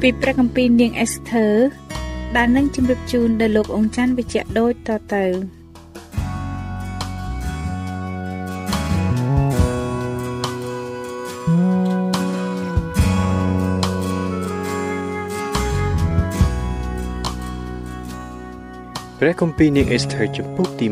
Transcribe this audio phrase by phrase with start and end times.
[0.00, 1.46] ពីព្រះគម្ពីរនាងអេសធើ
[2.36, 5.24] ដែលនឹងជម្រាបជូនដល់លោកអង្ចាន់វិជ្ជៈដូចតទៅ
[19.20, 20.86] ព្រះគម្ពីរនាងអេសធើចំពុកទី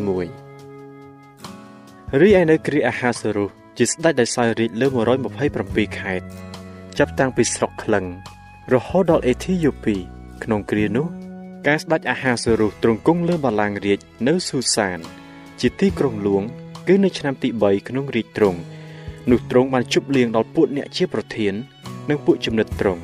[1.43, 4.87] 1រីឯនៅគ្រាអាហាសរុសជាស្ដេចដែលសោយរាជលើ
[5.43, 6.27] 127ខេត្ត
[6.99, 8.07] ចាប់តាំងពីស្រុកក្លឹង
[8.73, 9.97] រហូតដល់អេធីយ៉ូពី
[10.45, 11.07] ក្នុងគ្រានោះ
[11.67, 14.99] ការស្ដេចអាហាសរុសទ្រង់គង់លើបល្ល័ង្ករាជនៅស៊ូសាន
[15.61, 16.43] ជាទីក្រុងហ្លួង
[16.87, 18.59] គឺនៅឆ្នាំទី3ក្នុងរាជទ្រង់
[19.31, 21.55] នោះទ្រង់បានជប់លៀងដល់ពួកអ្នកជាប្រធាន
[22.11, 23.03] និងពួកចំណិតទ្រង់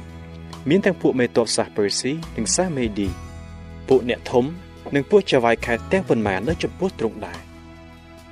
[0.69, 3.09] មានទាំងពួកមេតបសាសពឺស៊ីនិងសាសមេឌី
[3.89, 4.45] ពួកអ្នកធំ
[4.95, 7.39] និងពួកចៅហ្វាយខេត្តទាំងប៉ុន្មាននៅចំពោះទ្រង់ដែរ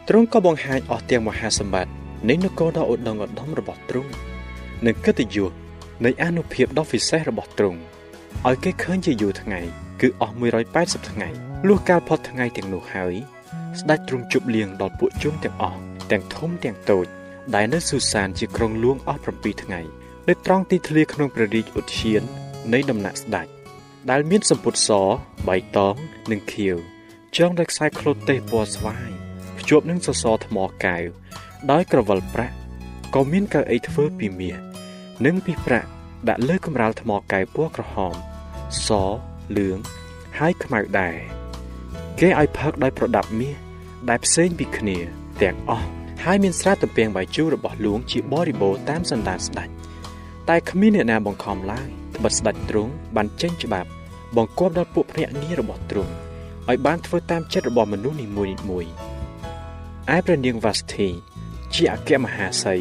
[0.08, 1.92] ទ្រង់ក៏បង្ហាញអស់ទាំងមហាសម្បត្តិ
[2.28, 4.10] នៃនគរដ៏ឧត្តមឧត្តមរបស់ទ្រង់
[4.86, 5.52] និងកិត្តិយស
[6.04, 7.80] នៃអនុភាពដ៏ពិសេសរបស់ទ្រង់
[8.48, 9.60] ឲ្យគេឃើញជាយូរថ្ងៃ
[10.00, 10.34] គឺអស់
[10.72, 11.28] 180ថ្ងៃ
[11.68, 13.14] លុះកាលផុតថ្ងៃទាំងនោះហើយ
[13.80, 15.78] ស្ដេចទ្រង់ជប់លៀងដល់ពួកជនទាំងអស់
[16.10, 17.06] ទាំងធំទាំងតូច
[17.54, 19.80] ដែលនៅស៊ូសានជាក្រុងលួងអស់7ថ្ងៃ
[20.28, 22.22] នៅត្រង់ទីធ្លាក្នុងព្រះរាជឧទ្យាន
[22.72, 23.46] នៃដំណាក់ស្ដេច
[24.10, 24.90] ដែលមានសម្ពុតស
[25.48, 25.94] បៃតង
[26.30, 26.76] និងខៀវ
[27.36, 29.08] ចងដោយខ្សែក្លូតទេសពណ៌ស្វាយ
[29.58, 31.06] ភ្ជាប់នឹងសសរថ្មកែវ
[31.70, 32.56] ដោយក្រវិលប្រាក់
[33.14, 34.67] ក៏មានកៅអីធ្វើពីមាស
[35.26, 35.88] និងពីប្រាក់
[36.28, 38.14] ដាក់លើកម្រាលថ្មកែវពណ៌ក្រហម
[38.86, 38.88] ស
[39.56, 39.78] លឿង
[40.38, 41.16] ហើយខ្មៅដែរ
[42.20, 43.56] គេឲ្យផឹកដោយប្រដាប់មាស
[44.08, 44.98] ដែលផ្សេងពីគ្នា
[45.42, 45.86] ទាំងអស់
[46.24, 49.68] ហើយមានស្រាទំពាំងបាយជូររបស់លួងជាបរិបូរតាមសន្តានស្ដេច
[50.48, 53.88] តែគ្មានអ្នកណាបង្ខំឡើយត្បិតស្ដេចទ្រង់បានចេញច្បាប់
[54.36, 56.12] បង្គាប់ដល់ពួកភ្នាក់ងាររបស់ទ្រង់
[56.68, 58.54] ឲ្យបានធ្វើតាមចិត្តរបស់មនុស្សនីមួយៗ
[60.14, 61.08] ឯព្រះនាងវ៉ាស្ធី
[61.74, 62.76] ជាអគ្គមហាសី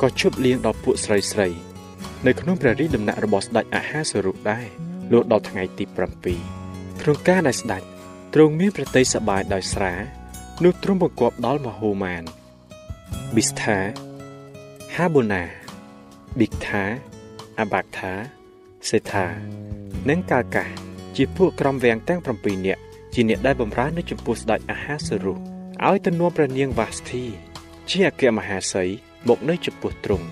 [0.00, 1.65] ក៏ជប់លៀងដល់ពួកស្រីស្រី
[2.24, 4.66] នៅក្នុងព្រះរាជដំណាក់របស់ស្ដេចអាហាសរុដែរ
[5.12, 5.94] លុះដល់ថ្ងៃទី7
[7.00, 7.82] ក្នុងការដែលស្ដេច
[8.34, 9.94] ទ្រង់មានប្រតិសបាយដោយស្រា
[10.64, 12.22] នោះទ្រង់បង្គាប់ដល់មហូម៉ាន
[13.34, 13.78] ប៊ីស្ថា
[14.96, 15.42] ហាបូណា
[16.38, 16.84] ប៊ីកថា
[17.58, 18.12] អាបាក់ថា
[18.90, 19.26] សេថា
[20.08, 20.70] និងកាកាស
[21.16, 22.80] ជាពួកក្រុមវាំងទាំង7នាក់
[23.14, 27.24] ជាអ្នកដែលបម្រើនៅចំពោះស្ដេចអាហាសរុឲ្យទៅនាំព្រះនាងវ៉ាស្ធី
[27.90, 28.84] ជាអគ្គមហាសី
[29.28, 30.26] មកនៅចំពោះទ្រង់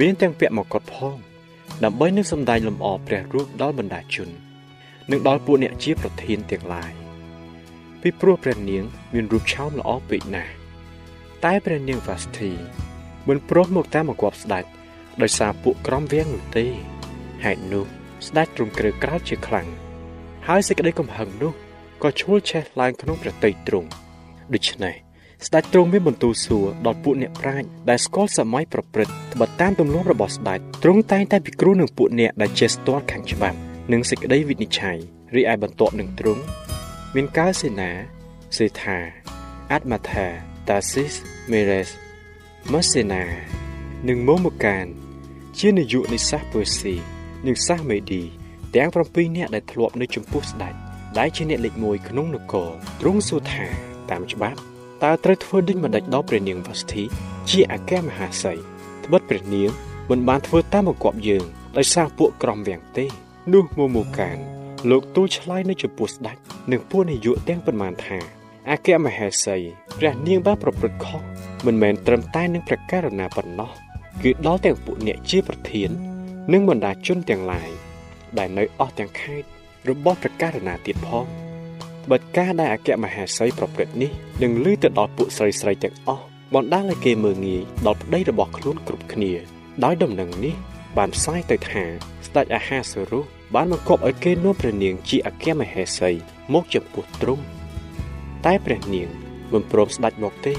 [0.00, 1.16] មានទាំងពាក់មកុដផង
[1.84, 4.28] ដើម្បីនឹងសម្ដែងលំអព្រះរូបដល់បណ្ដាជន
[5.10, 6.92] និងដល់ពួកអ្នកជាប្រធានទាំងឡាយ
[8.00, 10.52] ពីព្រោះព្រះនាង មានរូបឆោមល្អពេកណាស់
[11.44, 12.52] តែព្រះនាងវ៉ាស្ធី
[13.28, 14.64] មិនព្រមមកតាមបង្គាប់ស្ដេច
[15.22, 16.66] ដោយសារពួកក្រុមវាំងនោះទេ
[17.44, 17.84] ហេតុនោះ
[18.26, 19.68] ស្ដេចទ្រង់ក្រើក្រោតជាខ្លាំង
[20.48, 21.52] ហើយសេចក្តីកំហឹងនោះ
[22.02, 23.88] ក៏ឈួលឆេះឡើងក្នុងព្រះតីទ្រង់
[24.54, 25.07] ដូច្នេះ
[25.46, 33.58] ស្ដេចទ្រង់មានបន្ទូលសួរដល់ពួកអ្នកប្រាជ្ញដែលស្គាល់សម័យប្រព្រឹត្តត្បិតតាមទម្លាប់របស់ស្ដេចទ្រង់តែងតែពិគ្រោះនឹងពួកអ្នកដែលចេះស្ទាល់ខាងច្បាប់
[33.92, 34.98] និងសេចក្តីវិនិច្ឆ័យ
[35.36, 36.42] រីឯបន្ទាប់នឹងទ្រង់
[37.14, 37.90] មានកាលសេនា
[38.56, 38.98] សេថា
[39.72, 40.26] អាត់ម៉ាថា
[40.68, 41.14] តាស៊ីស
[41.50, 41.88] មេរេស
[42.72, 43.22] ម៉ាសេណា
[44.08, 44.86] និងម៉ូម៉ូកាន
[45.58, 46.94] ជានាយកនៃសាសពឺស៊ី
[47.46, 48.22] និងសាសមេឌី
[48.74, 50.74] ទាំង7នាក់ដែលធ្លាប់នៅចំពោះស្ដេច
[51.18, 52.70] ដែលជាអ្នកលេខ1ក្នុងនគរ
[53.00, 53.66] ទ្រង់សួរថា
[54.10, 54.60] តាមច្បាប់
[55.04, 57.04] តើត្រូវធ្វើដូចម្ដេចដល់ព្រះនាងវ៉ាស្ធី
[57.50, 58.52] ជាអគ្គមហាសី
[59.04, 59.70] ត្បិតព្រះនាង
[60.10, 61.44] មិនបានធ្វើតាមបង្គាប់យើង
[61.76, 63.04] ដោយសារពួកក្រុមវាំងទេ
[63.52, 64.36] នោះមូមូកាន
[64.90, 66.36] លោកទូលឆ្លើយនៅចំពោះស្ដេច
[66.72, 68.18] និងពួកនាយកទាំងប៉ុន្មានថា
[68.70, 69.56] អគ្គមហេសី
[69.98, 71.20] ព្រះនាងបានប្រព្រឹត្តខុស
[71.66, 73.70] មិនមែនត្រឹមតែនឹងព្រះករណាប៉ុណ្ណោះ
[74.22, 75.90] គឺដល់ទាំងពួកអ្នកជាប្រធាន
[76.52, 77.70] និងបណ្ដាជនទាំងឡាយ
[78.38, 79.48] ដែលនៅអស់ទាំងខេត្ត
[79.88, 81.26] របស់ព្រះករណាទៀតផង
[82.10, 84.10] បិទការដែលអគ្គមហេសីប្រព្រឹត្តនេះ
[84.42, 86.24] នឹងលឺទៅដល់ពួកស្រីស្រីទាំងអស់
[86.54, 89.32] បណ្ដាលឲ្យគេមើងងាយដល់ប្តីរបស់ខ្លួនគ្រប់គ្នា
[89.84, 90.54] ដោយដំណឹងនេះ
[90.96, 91.84] បានផ្សាយទៅថា
[92.26, 93.20] ស្ដេចអាហាសរុ
[93.54, 96.10] បានបង្គាប់ឲ្យគេនាំព្រះនាងជាអគ្គមហេសី
[96.54, 97.44] មកចំពោះទ្រង់
[98.44, 99.08] តែព្រះនាង
[99.52, 100.54] មិនព្រមស្ដេចមកទេ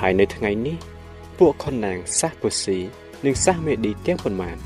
[0.00, 0.76] ហើយនៅថ្ងៃនេះ
[1.38, 2.78] ពួកខុនណាងសាសពូស៊ី
[3.24, 4.56] និងសាសមេឌីទាំងប៉ុន្មាន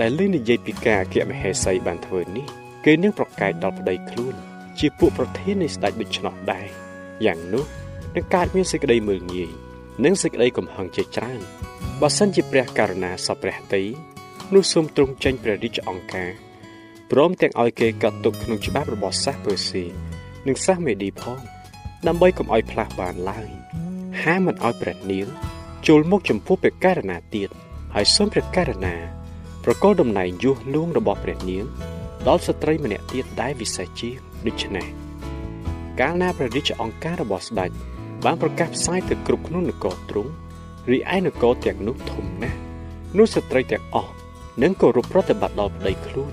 [0.00, 2.46] ដែលលើនិយាយពីការអគ្គមហេសីបានធ្វើនេះ
[2.84, 4.36] គេនឹងប្រកែកដល់ប្តីខ្លួន
[4.78, 6.66] ជាពួកប្រធាននៃស្ដេចដូច្នោះដែរ
[7.26, 7.64] យ៉ាងនោះ
[8.16, 9.50] នឹងកើតមានសេចក្តីមើលងាយ
[10.04, 11.40] និងសេចក្តីកំហឹងជាច្រើន
[12.00, 13.82] បើសិនជាព្រះករុណាសពព្រះតី
[14.54, 16.30] នោះសូមទ្រង់ចេញព្រះរាជអង្គការ
[17.10, 19.84] ព្រមទាំងឲ្យគេកត់ទុកក្នុងច្បាប់របស់សាសពើស៊ី
[20.46, 21.38] និងសាសមេឌីផង
[22.06, 23.48] ដើម្បីកុំឲ្យផ្លាស់បានឡើយ
[24.22, 25.26] ហាមិនឲ្យព្រះនាង
[25.88, 27.50] ចូលមកចំពោះព្រះករណាទៀត
[27.94, 28.94] ហើយសូមព្រះករណា
[29.64, 31.64] ប្រកល់តំណែងយុះលួងរបស់ព្រះនាង
[32.28, 34.16] ដល់ស្ត្រីម្នាក់ទៀតដែលវិសេសជាង
[34.46, 34.86] ដូច្នេះ
[36.00, 37.70] កាលណាព្រះរាជអង្គការរបស់ស្ដេច
[38.24, 40.32] បានប្រកាសផ្សាយទៅគ្រប់ក្នុងនគរទ្រង់
[40.90, 42.58] រីឯនគរទាំងនោះធំណាស់
[43.18, 44.12] នោះស្ត្រីទាំងអស់
[44.62, 46.32] នឹងគោរពប្រតិបត្តិដល់ប្តីខ្លួន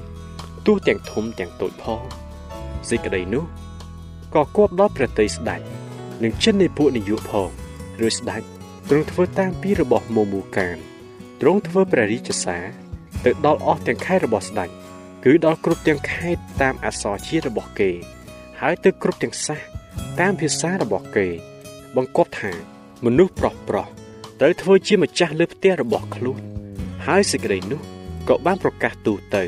[0.66, 2.02] ទោះទាំងធំទាំងតូចផង
[2.90, 3.46] សេចក្តីនោះ
[4.36, 5.62] ក៏គប់ដល់ព្រះតីស្ដេច
[6.24, 7.50] និងចិននៃពួកនាយកផង
[8.08, 8.42] ឬស្ដេច
[8.90, 10.78] ទ្រង់ធ្វើតាមពីរបស់មមូកាន
[11.42, 12.64] ទ្រង់ធ្វើព្រះរាជសារ
[13.26, 14.70] ទៅដល់អស់ទាំងខេត្តរបស់ស្ដេច
[15.26, 17.92] គឺដល់គ្រប់ទាំងខេត្តតាមអសរជាតិរបស់គេ
[18.62, 19.60] ហើយទៅគ្រប់ទាំងសាស
[20.20, 21.28] តាមភាសារបស់គេ
[21.96, 22.52] បង្គាប់ថា
[23.06, 23.88] មនុស្សប្រុសប្រុស
[24.40, 26.42] ត្រូវធ្វើជាម្ចាស់លើផ្ទះរបស់ខ្លួន
[27.08, 27.82] ហើយសេចក្តីនោះ
[28.30, 29.44] ក៏បានប្រកាសទូទៅ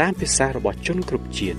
[0.00, 1.58] តាមភាសារបស់ជនគ្រប់ជាតិ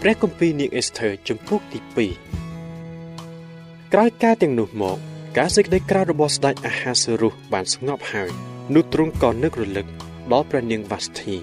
[0.00, 2.44] ព្រះគម្ពីរនាងអេសធើជំពូកទី2
[3.92, 4.98] ក្រោយការទាំងនោះមក
[5.38, 8.30] ការសេចក្តីក្រោធរបស់ស្ដេចអាហាសេរុសបានស្ងប់ហើយ
[8.74, 9.86] នោះទ្រង់ក៏នឹករលឹក
[10.32, 11.36] ដល់ព្រះនាងវ៉ាស្ធី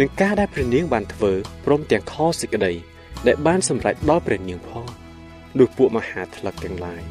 [0.00, 1.32] នឹងការដែលព្រះនាងបានធ្វើ
[1.64, 2.72] ព្រមទាំងខសេចក្តី
[3.26, 4.86] ដែលបានសម្រេចដល់ព្រះនាងផង
[5.58, 7.02] នោះពួកមហាថ្លឹកទាំងឡាយ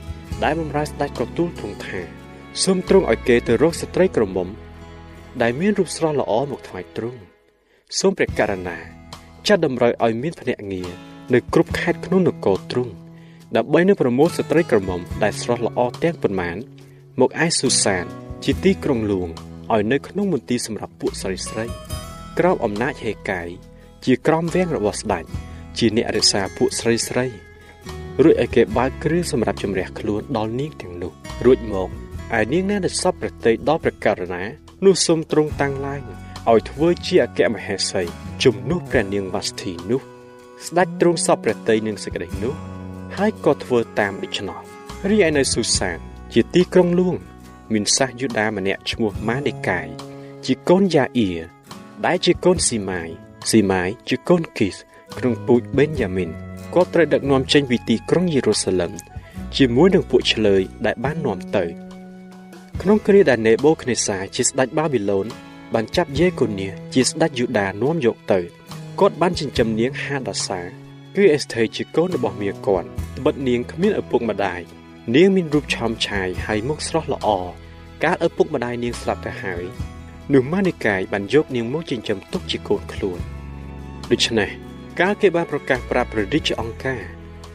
[0.44, 2.00] ដែលបម្រើស្ដេចក៏ទូលទ្រង់ថា
[2.64, 4.48] សូមទ្រង់ឲ្យគេទៅរកស្ត្រីក្រមុំ
[5.42, 7.22] ដែលមានរូបស្រស់ល្អមកថ្វាយទ្រង់
[8.00, 8.78] សូមព្រះករណា
[9.48, 10.90] ចាត់តម្រូវឲ្យមានភ្នាក់ងារ
[11.34, 12.94] នៅគ្រប់ខេត្តក្នុងនគរទ្រង់
[13.56, 16.58] ដើម្បីនឹងប្រមូលស្ត្រីក្រមុំដែលស្រស់ល្អទាំងប៉ុន្មាន
[17.20, 18.06] មកឯស៊ូសាន
[18.44, 19.30] ជាទីក្រុងលួង
[19.76, 21.66] ឲ្យនៅក្នុងមន្ទីរសម្រាប់ពួកស្រីស្រី
[22.40, 23.50] ក្រោមអំណាចហេកាយ
[24.06, 25.24] ជាក្រមវាំងរបស់ស្ដេច
[25.78, 27.26] ជាអ្នករក្សាពួកស្រីស្រី
[28.24, 31.12] រួចឲ្យគេបើកគ្រឿងសម្រាប់ជំរះខ្លួនដល់នាងទាំងនោះ
[31.46, 31.90] រួចមក
[32.40, 34.44] ឯនាងណាដែលសពប្រតិដល់ព្រះករណា
[34.86, 36.02] នោះសូមទ្រង់តាំងឡើង
[36.50, 38.02] ឲ្យធ្វើជាអគ្គមហេសី
[38.44, 40.02] ជំនួសព្រះនាងវ៉ាស្ធីនោះ
[40.66, 42.54] ស្ដេចទ្រង់សពប្រតិនឹងសេចក្តីនោះ
[43.18, 44.60] ហើយក៏ធ្វើតាមដូច្នោះ
[45.10, 45.98] រីឯនៅស៊ូសាន
[46.34, 47.16] ជាទីក្រុងលួង
[47.74, 49.88] មានសាសយូដាម្នាក់ឈ្មោះម៉ានេកាយ
[50.46, 51.30] ជាកូនយ៉ាអ៊ី
[52.06, 53.10] ដែលជាកូនស៊ីម៉ាយ
[53.50, 54.76] ស៊ីម៉ាយជាកូនគីស
[55.18, 56.30] ក្នុងពូជបេនយ៉ាមីន
[56.74, 58.92] គាត់ត្រូវដឹកនាំចេញពីទីក្រុងយេរូសាឡឹម
[59.58, 61.66] ជាមួយនឹងពួកឆ្លើយដែលបាននាំទៅ
[62.82, 65.26] ក្នុងគ្រាដែលនេបូខនេសាជាស្ដេចបាប៊ីឡូន
[65.74, 68.40] បានចាប់យេកូនីជាស្ដេចយូដានាំយកទៅ
[69.00, 70.60] គាត់បានចិញ្ចឹមនាងហាដាសា
[71.16, 74.62] គឺអេសថេជាកូនរបស់មាគាត់ត្បិតនាងគ្មានឪពុកម្ដាយ
[75.16, 77.28] នាងមានរូបឆោមឆាយហើយមុខស្រស់ល្អ
[78.04, 79.64] កាលឪពុកម្ដាយនាងស្លាប់ទៅហើយ
[80.34, 83.20] នោះម៉ានីកាយបានយកនាងមកចិញ្ចឹមទុកជាកូនខ្លួន
[84.12, 84.50] ដូច្នេះ
[85.00, 87.02] កាលគេបានប្រកាសប្រាប់ព្រះរាជអង្គការ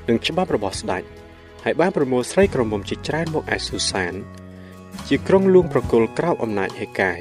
[0.08, 1.02] នឹងច្បាប់របស់ស្ដេច
[1.64, 4.14] ហើយបានប្រមូលស្រីក្រមុំជាច្រើនមកឯស៊ូសាន
[5.08, 7.20] ជាក្រុងលួងប្រគល់ក្រោបអំណាចហេកាយ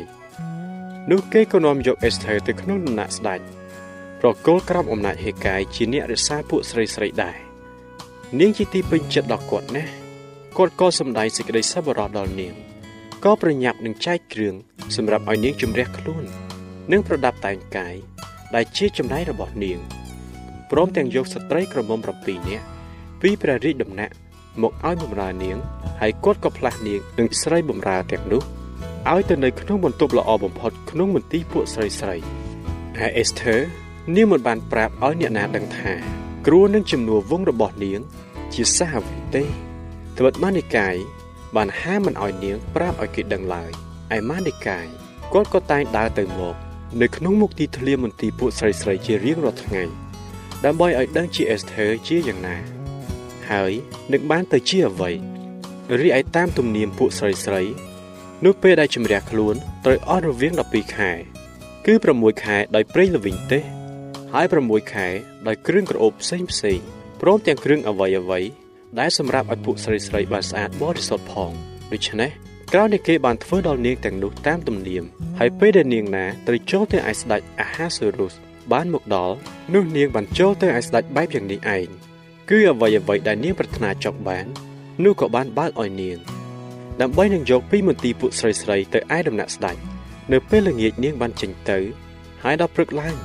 [1.11, 3.39] នោះគេក៏នាំយកអេសថេទៅក្នុងដំណាក់ស្ដេច
[4.21, 7.37] ប្រគល់ក្រោបអំណាចហេកាយជាអ្នករក្សាពួកស្រីស្រីដែរ
[8.39, 10.02] នាងជាទីពេញចិត្តដល់គាត់ណាស់
[10.57, 12.53] គាត់ក៏សម្ដែងសេចក្តីសប្បុរសដល់នាង
[13.23, 14.55] ក៏ប្រញាប់នឹងចែកគ្រឿង
[14.95, 16.23] សម្រាប់ឲ្យនាងជំរះខ្លួន
[16.91, 17.95] និងប្រដាប់តែងកាយ
[18.55, 19.79] ដែលជាចំណែករបស់នាង
[20.71, 22.65] ព្រមទាំងយកស្ត្រីក្រមុំ7នាក់
[23.21, 24.13] ពីព្រះរាជដំណាក់
[24.61, 25.57] មកឲ្យបម្រើនាង
[26.01, 28.41] ហើយគាត់ក៏ផ្លាស់នាងនឹងស្រីបម្រើទាំងនោះ
[29.11, 32.15] ឲ្យទៅនៅក្នុងបន្ទប់ល្អបំផុតក្នុងមន្ទីរពួកស្រីស្រី
[32.99, 33.55] ហើយអេសធើ
[34.15, 35.91] នាងមិនបានប្រាប់ឲ្យអ្នកណាដឹងថា
[36.47, 37.99] គ្រួនឹងជំនួសវងរបស់នាង
[38.53, 39.45] ជាសាហាវទេ
[40.17, 40.95] ត្បិតម៉ានិកាយ
[41.55, 43.71] បានហាមមិនឲ្យនាងប្រាប់ឲ្យគេដឹងឡើយ
[44.15, 44.85] ឯម៉ានិកាយ
[45.33, 46.55] គាត់ក៏តែងដើរទៅមក
[47.01, 49.83] នៅក្នុងមុខទីធ្លាមន្ទីរពួកស្រីស្រីជារៀងរាល់ថ្ងៃ
[50.65, 52.57] ដើម្បីឲ្យដឹងជាអេសធើជាយ៉ាងណា
[53.49, 53.71] ហើយ
[54.13, 55.11] នឹងបានទៅជាអ្វី
[56.01, 57.61] រីឯតាមទំនៀមពួកស្រីស្រី
[58.45, 59.55] នោះពេលដែលជំរះខ្លួន
[59.85, 61.11] ត្រូវអស់រវាង12ខែ
[61.85, 63.63] គឺ6ខែដោយប្រេងល្វីងទេស
[64.33, 65.07] ហើយ6ខែ
[65.47, 66.79] ដោយគ្រឿងក្រអូបផ្សេងផ្សេង
[67.21, 68.45] ព្រមទាំងគ្រឿងអវ័យអវ័យ
[68.99, 71.51] ដែលសម្រាប់ឲ្យពួកស្រីស្រីបានស្អាតបរិសុទ្ធផង
[71.93, 72.29] ដូច្នេះ
[72.73, 75.03] ក្រោយនេះគេបានធ្វើដល់នាងទាំងនោះតាមទំនៀម
[75.39, 78.33] ហើយពេលដែលនាងណាត្រូវចូលទៅឯស្ដេចអាហាសូរុស
[78.71, 79.35] បានមកដល់
[79.73, 81.87] នោះនាងបានចូលទៅឯស្ដេចបែបយ៉ាងនេះឯង
[82.49, 84.45] គឺអ្វីអ្វីដែលនាងប្រាថ្នាចង់បាន
[85.03, 86.17] នោះក៏បានបើកឲ្យនាង
[87.01, 89.77] ដើម្បីនឹងយកពីមន្ទីរពួកស្រីស្រីទៅឯដំណាក់ស្ដេច
[90.31, 91.79] នៅពេលល្ងាចនាងបានចេញទៅ
[92.43, 93.15] ហើយដល់ព្រឹកឡើង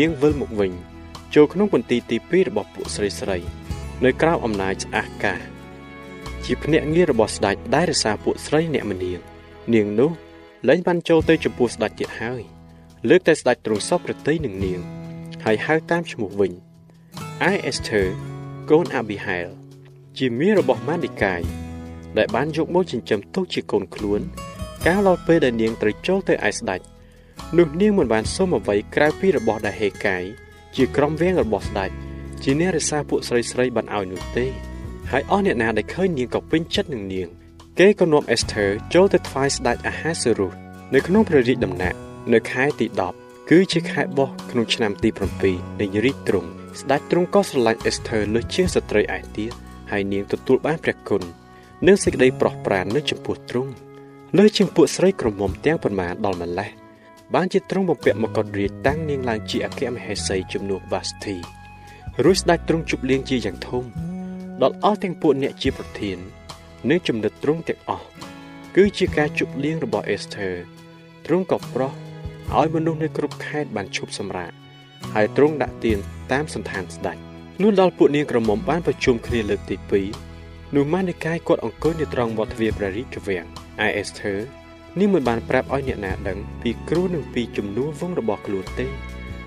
[0.00, 0.72] នាងវិលមកវិញ
[1.34, 3.38] ចូលក្នុងមន្ទីរទី2របស់ពួកស្រីស្រី
[4.04, 5.34] នៅក្រៅអំណាចស្អាកា
[6.44, 9.18] ជាភ្នាក់ងាររបស់ស្ដេចដែលរក្សាពួកស្រីអ្នកមនាង
[9.74, 10.10] នាងនោះ
[10.68, 12.42] លែងបានចូលទៅចំពោះស្ដេចទៀតហើយ
[13.08, 14.80] លើកតែស្ដេចទ្រង់សពប្រតិនឹងនាង
[15.44, 16.52] ហើយហៅតាមឈ្មោះវិញ
[17.52, 18.06] I Esther
[18.70, 19.48] កូនអាប៊ីហែល
[20.18, 21.42] ជាមារបស់ម៉ាឌីកាយ
[22.18, 24.20] ដែលបានយកមកចិញ្ចឹមទុកជាកូនខ្លួន
[24.86, 26.80] កាលដល់ពេលដែលនាងត្រូវចូលទៅឯស្ដេច
[27.58, 30.22] នោះនាងមិនបានសុំអ្វីក្រៅពីរបស់ដែលហេកាយ
[30.76, 32.07] ជាក្រុមវាងរបស់ស្ដេច
[32.44, 34.46] ជាអ្នករក្សាពួកស្រីស្រីបានឲ្យនោះទេ
[35.10, 37.28] ហើយអស់អ្នកណាដែលឃើញនាងក៏ពេញចិត្តនឹងនាង
[37.78, 40.52] គេក៏នាំអេសធើចូលទៅថ្វាយស្ដេចអាហាសេរុស
[40.94, 41.98] នៅក្នុងព្រះរាជដំណាក់
[42.32, 42.86] នៅខែទី
[43.18, 45.08] 10គឺជាខែបោះក្នុងឆ្នាំទី
[45.44, 46.48] 7នៃរាជទ្រង់
[46.80, 49.52] ស្ដេចទ្រង់ក៏ស្រឡាញ់អេសធើលើសជាងស្ត្រីឯទៀត
[49.90, 51.22] ហើយនាងទទួលបានព្រះគុណ
[51.86, 53.72] និងសេចក្តីប្រោះប្រាននៅចំពោះទ្រង់
[54.38, 56.70] លើជាងពួកស្រីក្រមុំទាំងប៉ុន្មានដល់ម្លេះ
[57.34, 61.57] បានជាទ្រង់បំពាក់មកុដរាជតាំងនាងឡើងជាអគ្គមហេសីជំនួសវ៉ាស្ធី
[62.24, 63.84] រួចស្ដេចទ្រង់ជប់លៀងជាយ៉ាងធំ
[64.62, 66.18] ដល់អស់ទាំងពួកអ្នកជាប្រធាន
[66.90, 68.06] និងចំណិតទ្រង់ទាំងអស់
[68.76, 70.50] គឺជាការជប់លៀងរបស់អេសធើ
[71.26, 71.92] ទ្រង់ក៏ប្រោះ
[72.58, 74.52] ឲ្យមនុស្សនៅគ្រប់ខេត្តបានឈប់សម្រាក
[75.14, 75.98] ហើយទ្រង់ដាក់ទាន
[76.32, 77.16] តាមសន្តានស្ដេច
[77.62, 79.76] នោះដល់ពួកនាងក្រមុំបានប្រជុំគ្នាលើកទី
[80.26, 83.46] 2នោះម៉ានិកាយគាត់អង្គុយនៅត្រង់មាត់ទ្វារព្រះរាជវាំង
[83.84, 84.34] ឯអេសធើ
[84.98, 88.86] នេះមិនបានប្រាប់ឲ្យអ្នកណាដឹងពីគ្រូនិងពីជំនួសវងរបស់ខ្លួនទេ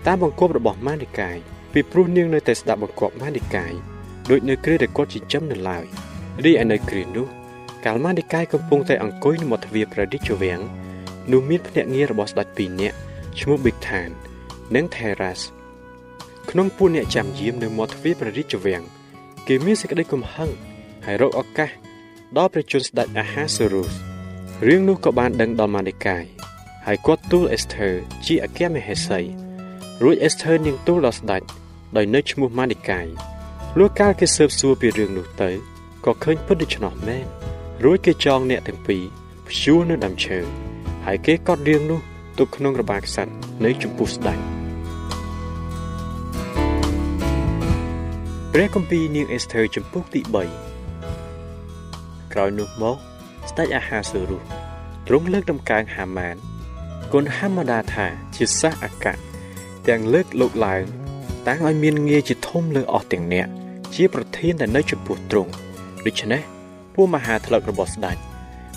[0.08, 1.38] តាមបង្គាប់របស់ម៉ានិកាយ
[1.74, 3.74] ពីព្រោះនាងនៅតែស្ដាប់បង្គាប់ម៉ានិកាយ
[4.30, 5.86] ដូចនៅគ្រាដែលគាត់ចិញ្ចឹមនៅឡើយ
[6.44, 7.28] រីឯនៅគ្រានោះ
[7.86, 10.62] កាលម៉ានិកាយកំពុងតែអង្គុយនៅមាត់ទ្វារព្រះរាជវាំង
[11.32, 12.98] នោះមានភ្នាក់ងាររបស់ស្ដេចពីរនាក់
[13.40, 14.10] ឈ្មោះប៊ីកថាន
[14.76, 15.42] និងថេរ៉ាស
[16.50, 18.84] ក្នុងពួកអ្នកចាំយាមនៅមាត់ទ្វារព្រះរាជវាំង
[19.48, 20.50] គេមានសេចក្តីកំហឹង
[21.06, 21.72] ហើយរកឱកាស
[22.38, 23.94] ដល់ព្រះជន្មស្ដេចអាហាសេរុស
[24.68, 26.26] រឿងនោះក៏បានដឹងដល់ម៉ានីកាយ
[26.86, 27.90] ហើយគាត់ទូលអេសធើ
[28.26, 29.20] ជាអគ្គមហេសី
[30.04, 31.42] រួចអេសធើនាងទូលដល់ស្ដេច
[31.98, 33.08] ដោយនៅឈ្មោះម៉ានីកាយ
[33.78, 35.50] លុះកាលគេស៊ើបសួរពីរឿងនោះទៅ
[36.06, 37.26] ក៏ឃើញពិតដូច្នោះមែន
[37.84, 39.04] រួចគេចងអ្នកទាំងពីរ
[39.48, 40.40] ព្យួរនៅដើមឈើ
[41.06, 42.00] ហើយគេកត់រឿងនោះ
[42.38, 43.32] ទុកក្នុងរបារខ្សាត់
[43.66, 44.40] នៅចំពោះស្ដេច
[48.54, 50.22] ព្រះគម្ពីរនាងអេសធើចំពុកទី
[51.08, 52.98] 3ក្រោយនោះមក
[53.50, 54.44] ស្ដេចអាហាសូរុស
[55.08, 56.36] ទ្រង់លើកដំកើងហាម៉ាន
[57.14, 59.14] គុណហាម៉ាដាថាជាសះអកៈ
[59.88, 60.84] ទាំងលើកលោកឡើង
[61.48, 63.48] តាំងឲ្យមានងារជាធំលើអស់ទាំងអ្នក
[63.96, 65.52] ជាប្រធានដែលនៅចំពោះទ្រង់
[66.06, 66.42] ដូច្នេះ
[66.96, 68.18] ពួកមហាថ្លឹករបស់ស្ដេច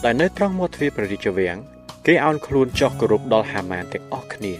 [0.04, 1.58] ដែលនៅត្រង់មាត់ទ្វារព្រះរាជវាំង
[2.06, 4.52] គេអោនខ្លួនចុះគោរពដល់ហាម៉ានទាំងអស់គ្នា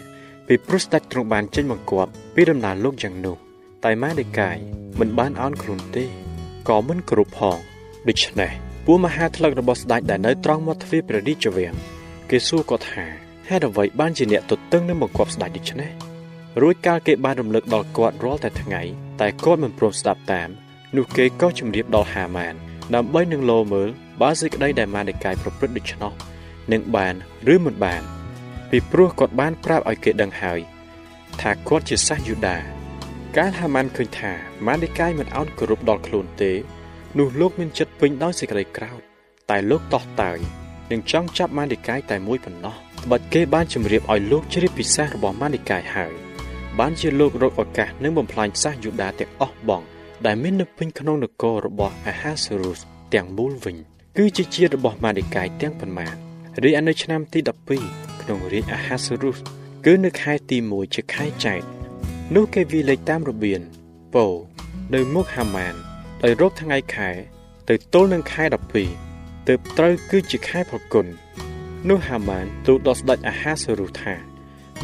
[0.46, 3.36] ពីព្រោះស្ដេចទ្រង់បានចេញបង្គាប់ពីដំណើរលោកយ៉ាងនោះ
[3.84, 4.56] តែម៉ាដេកាយ
[5.00, 6.04] មិនបានអោនខ្លួនទេ
[6.68, 7.58] ក៏មិនគោរពផង
[8.08, 8.50] ដូច្នេះ
[8.86, 11.74] ពួកមហាថ្លឹករបស់ស្ដេចដែលនៅត្រង់មាត់ទ្វារព្រះរាជវាំង
[12.30, 13.04] គេសួរគាត់ថា
[13.48, 15.90] ហេតុអ្វីបានជាអ្នកទទឹងនឹងបង្គាប់ស្ដេចដូច្នេះ
[16.62, 18.82] រួចកាលគេបានរំលឹកដល់គាត់រាល់តែថ្ងៃ
[19.20, 20.48] តែគាត់មិនព្រមស្ដាប់តាម
[20.96, 22.54] នោះគេក៏ជម្រាបដល់ហាម៉ាន
[22.94, 23.88] ដើម្បីនឹងលោមើល
[24.22, 26.12] បើសេចក្តីដែលម៉ានិកាយប្រព្រឹត្តដូច្នោះ
[26.72, 27.14] នឹងបាន
[27.54, 28.02] ឬមិនបាន
[28.70, 30.60] ពីព្រោះគាត់បានប្រាប់ឲ្យគេដឹងហើយ
[31.40, 32.56] ថាគាត់ជាសាសយូដា
[33.36, 34.32] កាលហាម៉ានឃើញថា
[34.66, 36.52] ម៉ានិកាយមិនអោនគោរពដល់ខ្លួនទេ
[37.18, 39.00] នោះលោកមានចិត្តពេញដោយសេចក្តីក្រោធ
[39.50, 40.38] តែលោកតោះតើយ
[40.90, 46.23] នឹងចង់ចាប់ម៉ានិកាយតែមួយប៉ុណ្ណោះត្បិតគេបានជម្រាបឲ្យលោកជ្រាបពិសាសរបស់ម៉ានិកាយហើយ
[46.78, 49.82] បានជាលោករកឱកាសនឹងបំផ្លាញសាសយូដាទាំងអស់បង
[50.26, 52.80] ដែលមាននៅពេញក្នុងនគររបស់អាហាសេរុស
[53.14, 53.76] ទាំងមូលវិញ
[54.16, 56.14] គឺជាជាតិរបស់ម៉ាឌីកាយទាំងប៉ុន្មាន
[56.64, 57.40] រីឯនៅឆ្នាំទី
[57.80, 59.38] 12ក្នុងរាជអាហាសេរុស
[59.84, 61.62] គឺនៅខែទី1ជាខែចែក
[62.34, 63.60] នោះគេវិលេចតាមរបៀន
[64.14, 64.26] ពោ
[64.94, 65.74] នៅមុខហាម៉ាន
[66.22, 67.10] ដោយរកថ្ងៃខែ
[67.68, 68.44] ទៅទល់នឹងខែ
[68.96, 71.06] 12ទើបត្រូវគឺជាខែប្រគុណ
[71.88, 74.33] នោះហាម៉ានទូលដល់ស្ដេចអាហាសេរុសថា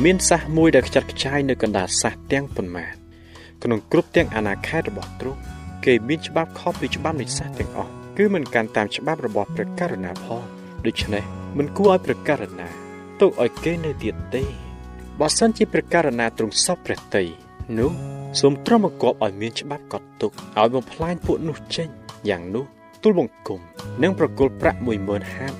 [0.06, 2.94] មានសះមួយដែលខ្ចាត់ខ្ចាយនៅកណ្ដាលសះទាំងប៉ុន្មាន
[3.62, 5.40] ក្នុងគ្រប់ទាំងអាណាខេត្តរបស់ទ្រង់
[5.84, 10.42] គេមានច្បាប់ខុសពីច្បាប់នៃសាសទាំងអស់គឺមិនកាន់តាមច្បាប់របស់ព្រះករុណាផង
[10.86, 11.24] ដូច្នេះ
[11.58, 12.68] មិនគួរឲ្យព្រះករុណា
[13.20, 14.42] ទុកឲ្យគេនៅទៀតទេ
[15.20, 17.24] បើសិនជាព្រះករុណាទ្រង់សពព្រះតី
[17.78, 17.90] នោះ
[18.40, 21.88] សូមទ្រាំបង្គាប់ឲ្យមានច្បាប់កត់ទុកឲ្យបំផ្លាញពួកនោះចេញ
[22.28, 22.64] យ៉ាងនោះ
[23.02, 23.60] ទូលបង្គំ
[24.02, 25.54] និងប្រគល់ប្រាក់10000ហាត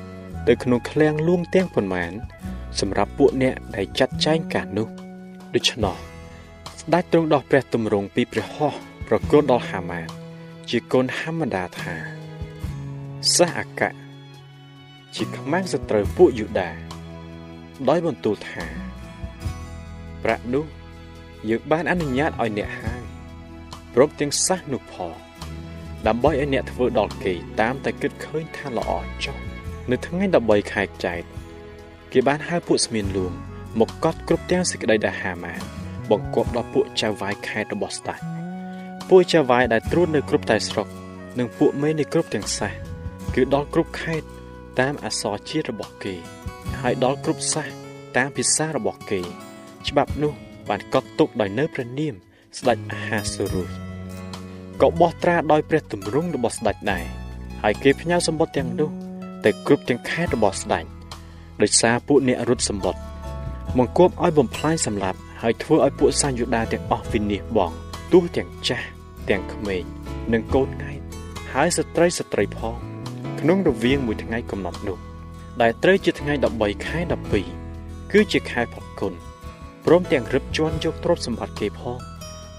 [0.48, 2.12] ទៅក្នុងឃ្លាំងលួងទាំងប៉ុន្មាន
[2.78, 4.88] សម្រាប់ពួកអ្នកដែលចាត់ចែងការនោះ
[5.54, 5.96] ដូច្នោះ
[6.80, 8.76] ស្ដេចទ្រង់ដោះព្រះទម្រង់ពីព្រះហស្ថ
[9.08, 10.08] ប្រគល់ដល់ហាម៉ាន
[10.70, 11.94] ជាកូនហាមដាថា
[13.34, 13.90] សាសអកៈ
[15.14, 16.70] ជាខ្មាំងសត្រូវពួកយូដា
[17.88, 18.64] ដោយបន្ទូលថា
[20.24, 20.64] ប្រាក់នោះ
[21.48, 23.02] យើងបានអនុញ្ញាតឲ្យអ្នកហើយ
[23.94, 25.14] ព្រមទាំងសាសនោះផង
[26.06, 28.90] ដើម្បីឲ្យអ្នកធ្វើដល់គេតាមតែគិតឃើញថាល្អ
[29.24, 29.36] ចុះ
[29.90, 31.22] នៅថ្ងៃ13ខែចែក
[32.12, 33.32] គេបានហៅពួកស្មៀនលួង
[33.80, 35.60] មកកត់គ្រប់ទាំងសេចក្តីដែលហាម៉ាន
[36.10, 38.20] បង្គាប់ដល់ពួកចៅវាយខេត្តរបស់ស្ដេច
[39.08, 40.86] ពួកចៅវាយដែលត្រួតនៅគ្រប់តែស្រុក
[41.38, 42.72] និងពួកមេនៃគ្រប់ទាំងសាស
[43.34, 44.26] គឺដល់គ្រប់ខេត្ត
[44.80, 46.14] តាមអសរជាតិរបស់គេ
[46.80, 47.68] ហើយដល់គ្រប់សាស
[48.16, 49.20] តាមភាសារបស់គេ
[49.88, 50.32] ច្បាប់នោះ
[50.68, 52.14] បានកត់ទុកដោយនៅព្រះនាម
[52.58, 53.68] ស្ដេចអាហាសូរុស
[54.80, 57.04] ក៏បោះត្រាដោយព្រះទម្រង់របស់ស្ដេចដែរ
[57.62, 58.90] ហើយគេផ្ញើសម្បត្តិទាំងនោះ
[59.44, 60.84] ទៅគ្រប់ទាំងខេត្តរបស់ស្ដេច
[61.62, 63.00] ដោយសារពួកអ្នករត់សម្បត្តិ
[63.78, 67.70] បង្គាប់ឲ្យបំផ្លាញសម្លាប់ហើយធ្វើឲ្យពួកសាយុដាទាំងអស់វិនិច្ឆ័យបង
[68.12, 68.86] ទោះទាំងចាស់
[69.30, 69.82] ទាំងក្មេង
[70.32, 71.00] និងកូនង៉ែត
[71.52, 72.76] ហើយស្ត្រីស្ត្រីផង
[73.40, 74.98] ក្នុងរវាងមួយថ្ងៃកំណត់នោះ
[75.62, 76.98] ដែលត្រូវជាថ្ងៃ13ខែ
[77.56, 79.14] 12គឺជាខែផុតគុណ
[79.86, 81.96] ព្រមទាំងរឹបជន់យកទ្រព្យសម្បត្តិគេផង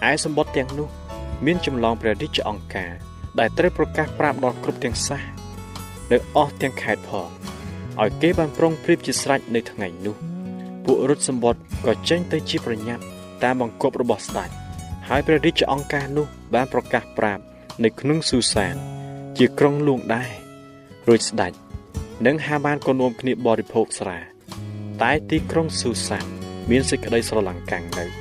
[0.09, 0.89] ឯសម្បត្តិទាំងនោះ
[1.45, 2.91] មានចម្លងព្រះរាជអង្គការ
[3.39, 5.23] ដែលត្រូវប្រកាសប្រាប់ដល់គ្រប់ទាំងសាស
[6.11, 7.29] នៅអស់ទាំងខេត្តផង
[7.99, 10.15] ឲ្យគេបានប្រុងប្រៀបជាស្រេចនៅថ្ងៃនោះ
[10.85, 13.03] ពួករត់សម្បត្តិក៏ចេញទៅជាប្រញាប់
[13.43, 14.49] តាមបង្គាប់របស់ស្ដេច
[15.09, 17.43] ហើយព្រះរាជអង្គការនោះបានប្រកាសប្រាប់
[17.83, 18.75] នៅក្នុងស៊ូសាន
[19.37, 20.31] ជាក្រុងលួងដែរ
[21.07, 21.53] រួចស្ដេច
[22.25, 24.19] និងហាបានក៏នាំគ្នាបរិភោគស្រា
[25.01, 26.25] តែទីក្រុងស៊ូសាន
[26.69, 28.20] មានសេចក្តីស្រឡាំងកាំងនៅ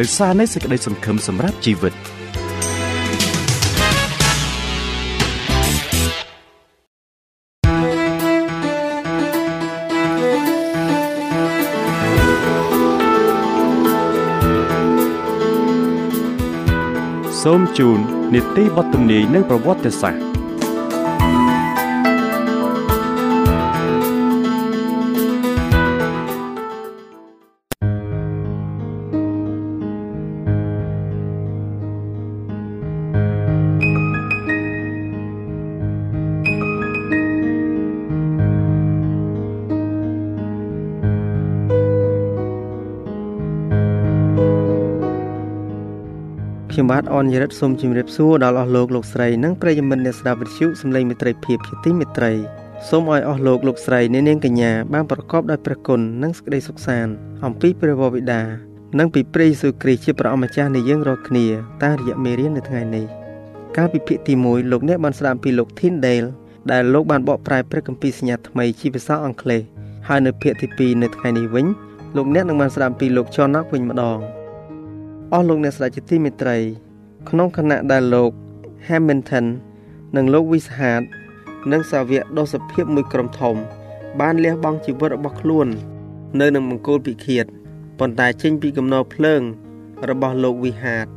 [0.00, 1.94] នៅសារនៃសេចក្តីសង្ឃឹមសម្រាប់ជីវិត
[17.42, 17.98] សូមជូន
[18.34, 20.33] នីតិបទទំនាយនិងប្រវត្តិសាស្ត្រ
[46.76, 52.32] ខ្ញុំបាទអនយរិទ្ធសូមជម្រាបសួរដល់អស់លោកលោកស្រីនិងប្រិយមិត្តអ្នកស្ដាប់វិទ្យុសំឡេងមិត្តភាពជាទីមេត្រី
[52.88, 57.12] សូមឲ្យអស់លោកលោកស្រីអ្នកនាងកញ្ញាបានប្រកបដោយព្រះគុណនិងសេចក្តីសុខសាន្ត
[57.46, 58.42] អំពីព្រះវរបិតា
[58.98, 61.46] និងពីព្រះយេស៊ូវគ្រីស្ទជាព្រះអម្ចាស់នៃយើងរាល់គ្នា
[61.82, 63.06] តាមរយៈមេរៀននៅថ្ងៃនេះ
[63.76, 66.28] កាលពីភាគទី1លោកអ្នកបានស្ដាប់ពីលោក Tyndale
[66.72, 69.62] ដែលលោកបានបកប្រែព្រះគម្ពីរសញ្ញាថ្មីជាភាសាអង់គ្លេស
[70.08, 71.66] ហើយនៅភាគទី2នៅថ្ងៃនេះវិញ
[72.16, 74.18] លោកអ្នកនឹងបានស្ដាប់ពីលោក John Knox វិញម្ដង។
[75.36, 76.56] អស់លោកអ្នកស្ដេចជាទីមេត្រី
[77.28, 78.30] ក្នុងគណៈដែលលោក
[78.88, 79.46] Hamilton
[80.16, 81.02] និងលោក Wishart
[81.72, 83.56] និងសាវកដ៏សភាពមួយក្រុមធំ
[84.20, 85.68] បានលះបង់ជីវិតរបស់ខ្លួន
[86.40, 87.44] នៅនឹងមង្គលពិឃាត
[87.98, 89.42] ប៉ុន្តែចេញពីកំណោភ្លើង
[90.10, 91.08] របស់លោក Wishart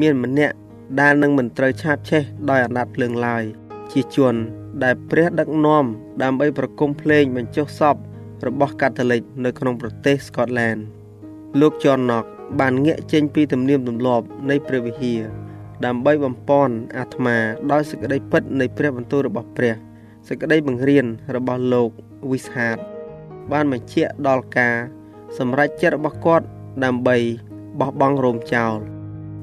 [0.00, 0.54] មានម្នាក់
[1.00, 3.44] ដែលនឹងមិនត្រូវឆាបឆេះដោយអាណត្តិភ្លើងឡើយ
[3.92, 4.34] ជាជន
[4.82, 5.84] ដែលព្រះដឹកនាំ
[6.22, 7.96] ដើម្បីប្រគំភ្លេងបញ្ចុះសព
[8.46, 10.76] របស់កាតូលិកនៅក្នុងប្រទេសស្កតឡែន
[11.60, 12.26] លោក John Knox
[12.60, 15.20] បានងាកចេញពីទំនៀមទម្លាប់នៃព្រះវិហារ
[15.84, 17.36] ដើម្បីបំពន់អាត្មា
[17.72, 19.74] ដោយសេចក្តីពិតនៃព្រះបន្ទូលរបស់ព្រះ
[20.28, 21.88] សេចក្តីបង្រៀនរបស់លោក
[22.30, 22.78] វិសហាត
[23.52, 24.76] បានបញ្ជាក់ដល់ការ
[25.38, 26.46] សម្រេចចិត្តរបស់គាត់
[26.84, 27.16] ដើម្បី
[27.80, 28.78] បោះបង់រោមចោល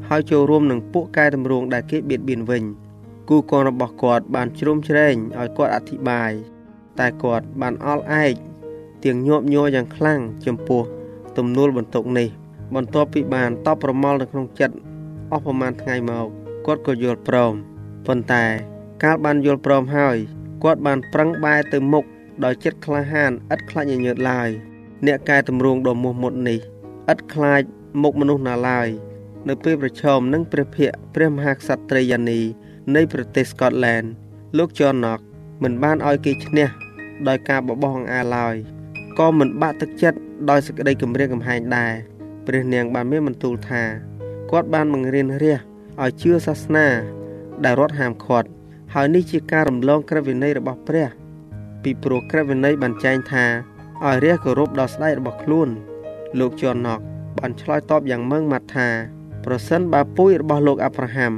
[0.07, 2.63] ហើយចូលរួមនឹងពួកកែតម្រង់ដែលគេបៀតបៀនវិញ
[3.29, 6.31] គូកូនរបស់គាត់បានជ្រុំជ្រែងឲ្យគាត់អធិប្បាយ
[6.99, 8.35] តែគាត់បានអល់ឯក
[9.03, 10.83] ទាំងញាប់ញ័រយ៉ាងខ្លាំងចំពោះ
[11.37, 12.29] ទំនួលបន្ទុកនេះ
[12.75, 14.75] បន្ទាប់ពីបានតបប្រមល់នៅក្នុងចិត្ត
[15.31, 16.27] អស់ប្រមាណថ្ងៃមក
[16.65, 17.53] គាត់ក៏យល់ព្រម
[18.07, 18.45] ប៉ុន្តែ
[19.03, 20.17] កាលបានយល់ព្រមហើយ
[20.63, 22.05] គាត់បានប្រឹងបែរទៅមុខ
[22.43, 24.49] ដោយចិត្តក្លាហានឥតខ្លាចញញើតឡើយ
[25.05, 26.59] អ្នកកែតម្រង់ដ៏មោះមុតនេះ
[27.11, 27.61] ឥតខ្លាច
[28.03, 28.89] មុខមនុស្សណាឡើយ
[29.47, 32.39] នៅពេលប្រឈមនឹងព្រះភ័ក្ត្រព្រះមហាក្សត្រត្រីយ៉ានី
[32.95, 34.03] នៃប្រទេសស្កតឡែន
[34.57, 34.97] លោក John
[35.63, 36.67] មិនបានឲ្យគេឈ្នះ
[37.27, 38.55] ដោយការបបោះអង្អាឡើយ
[39.19, 41.93] ក៏មិនបាក់ទឹកចិត្តដោយសេចក្តីគំរាមកំហែងដែរ
[42.47, 43.83] ព្រះនាងបានមានបន្ទូលថា
[44.51, 45.57] គាត់បានបង្រៀនរះ
[46.01, 46.87] ឲ្យជឿសាសនា
[47.63, 48.47] ដែលរដ្ឋហាមឃាត់
[48.93, 51.07] ហើយនេះជាការរំលងក្រឹតវិន័យរបស់ព្រះ
[51.83, 53.45] ពីព្រោះក្រឹតវិន័យបានចែងថា
[54.05, 55.69] ឲ្យរះគោរពដល់ស្ដេចរបស់ខ្លួន
[56.39, 56.99] លោកជន់ណក
[57.37, 58.87] បានឆ្លើយតបយ៉ាងម៉ឺងម៉ាត់ថា
[59.45, 61.33] ប្រសិនបើពូជរបស់លោកអាប់រ៉ាហាំ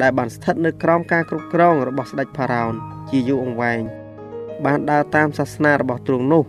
[0.00, 2.72] ដែលបានស្ថិតនៅក្រោមការគ្រប់គ្រងរបស់ស្ដេចផារ៉ោន
[3.10, 3.80] ជាយូរអង្វែង
[4.64, 6.44] បានដើរតាមសាសនារបស់ទ្រង់នោះ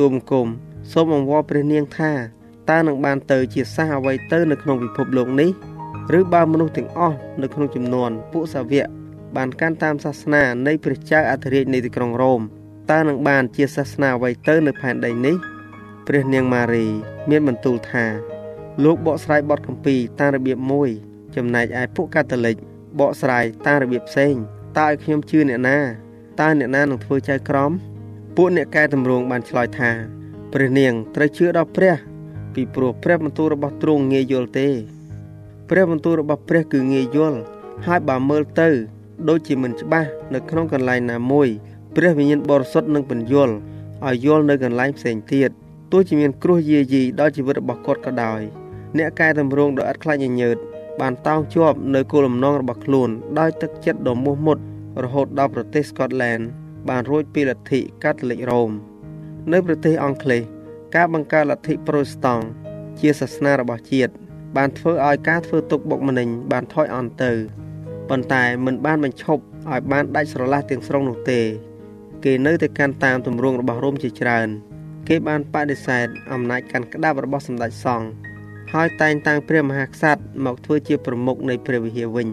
[0.00, 0.46] ទូមគុំ
[0.92, 2.12] សូមអង្វរព្រះនាងថា
[2.70, 5.50] តើនឹងបានទៅជាសះអ្វីទៅនៅក្នុងពិភពលោកនេះ
[6.18, 8.86] ឬបើមនុស្សទាំងអស់នៅក្នុងចំនួនពួកសាវក
[9.36, 12.40] បានកាន់តាមសាសនានៃព្រះចៅអធិរាជនៃទីក្រុងរ៉ូម
[12.90, 15.36] តើនឹងបានជាសាសនាអ្វីទៅនៅផែនដីនេះ
[16.06, 16.86] ព្រះនាងម៉ារី
[17.30, 18.04] មានបន្ទូលថា
[18.84, 20.90] លោកបកស្រាយបទគម្ពីរតាមរបៀបមួយ
[21.36, 22.56] ចំណែកឯពួកកាតូលិក
[23.00, 24.34] បកស្រាយតាមរបៀបផ្សេង
[24.78, 25.78] តើឲ្យខ្ញុំជឿអ្នកណា
[26.40, 27.72] តើអ្នកណានឹងធ្វើចៅក្រម
[28.36, 29.90] ពួកអ្នកកែតម្រង់បានឆ្លើយថា
[30.52, 31.96] ព្រះនាងត្រូវជឿដល់ព្រះ
[32.54, 34.68] ពីព្រោះព្រះបន្ទូលរបស់ទ្រង់ងាយយល់ទេ
[35.70, 37.38] ព្រះបន្ទូលរបស់ព្រះគឺងាយយល់
[37.86, 38.68] ហើយបើមើលទៅ
[39.28, 41.48] ដូចជាមិនច្បាស់នៅក្នុងកន្លែងណាមួយ
[41.96, 43.54] ព្រះវិញ្ញាណបរិសុទ្ធនឹងបញ្យល់
[44.06, 45.50] ឲ្យយល់នៅកន្លែងផ្សេងទៀត
[45.92, 48.40] ទោះជាមានគ្រោះយាយីដល់ជីវិតរបស់គាត់ក៏ដោយ
[48.98, 50.56] អ្នកកែតម្រង់ដ៏ឥតខ្លាចញញើត
[51.00, 54.58] បានតោងជាប់នៅគោលបំណងរបស់ខ្លួនដោយទឹកចិត្តដ៏មោះមុត
[55.02, 56.40] រហូតដល់ប្រទេសស្កតឡែន
[56.88, 58.70] បានរួចពីលទ្ធិកាតូលិករ៉ូម
[59.52, 60.42] នៅប្រទេសអង់គ្លេស
[60.94, 62.44] ការបង្កើតលទ្ធិប្រូតស្តង់
[63.00, 64.12] ជាសាសនារបស់ជាតិ
[64.56, 67.32] បានធ្វើឲ្យការធ្វើទុកបុកម្នេញបានថយអន់ទៅ
[68.08, 71.40] ប៉ុន្តែមិនបានបញ្ឈប់ឲ្យបានដាច់ស្រឡះទាំងស្រុងនោះទេ
[72.24, 74.48] គេនៅតែកាន់តាមទម្រង់របស់រ៉ូមជាច្រើន
[75.08, 78.08] គេបានបដិសេធអំណាចកាន់ក្តាប់របស់សម្ដេចសង្ឃ
[78.72, 82.28] ហើយតែងតាំងព្រះមហាក្សត្រមកធ្វើជាប្រមុខនៃព្រះវិហារវិញ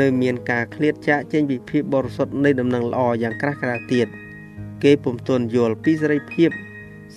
[0.00, 4.08] នៅមានការឃ្លាតចាកចេញពីភាពបរិសុទ្ធនៃដំណឹងល្អយ៉ាងក្រាស់ក្រែលទៀត
[4.82, 6.50] គេពុំទាន់យល់ពីសេរីភាព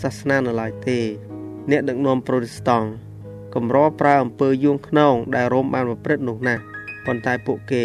[0.01, 0.99] សាសនានៅឡើយទេ
[1.69, 2.87] អ្នកដឹកនាំប្រូតេស្តង់
[3.55, 6.61] កម្រប្រើអំពើយួងខ្នងដែលរ៉ូមបានប្រព្រឹត្តនោះណាស់
[7.05, 7.83] ប៉ុន្តែពួកគេ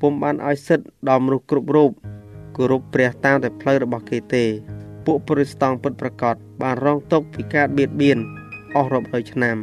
[0.00, 1.90] ពុំបានឲ្យសិទ្ធដល់មនុស្សគ្រប់រូប
[2.56, 4.44] គោរពព្រះតាមតែផ្លូវរបស់គេទេ
[5.04, 8.18] ពួកប្រូតេស្តង់ពិតប្រាកដបានរងទុក្ខពីការបៀតបៀន
[8.76, 9.56] អស់រាប់រយឆ្នាំ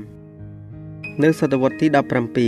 [1.23, 1.87] នៅសតវត្សទី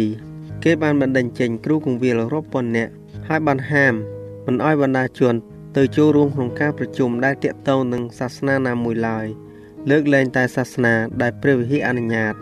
[0.01, 2.91] 17គេបានបណ្ដេញចេញគ្រូគង្វាលរាប់ពាន់នាក់
[3.27, 3.93] ហើយបានហាម
[4.45, 5.35] មិនឲ្យបណ្ដាជន
[5.75, 9.27] ទៅចូលរួមក្នុងការប្រជុំដែលតាក់ទងនឹងសាសនាណាមួយឡើយ
[9.89, 12.35] លើកលែងតែសាសនាដែលព្រះវិហារអនុញ្ញាត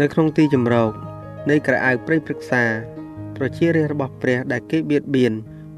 [0.00, 0.92] នៅក្នុងទីជំរក
[1.50, 2.64] នៃក្រអៅព្រៃព្រឹក្សា
[3.36, 5.32] ប្រជារាស្ត្ររបស់ព្រះដែលគេបៀតបៀន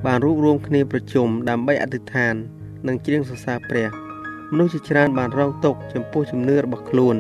[0.07, 2.35] បានរួបរวมគ្នាប្រជុំដើម្បីអធិដ្ឋាន
[2.87, 3.89] និងច្រៀងសរសើរព្រះ
[4.53, 7.17] មនុស្សជាច្រើនបានរងទុក្ខចំពោះជំនឿរបស់ខ្លួន